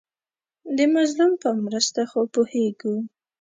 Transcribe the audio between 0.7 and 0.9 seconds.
د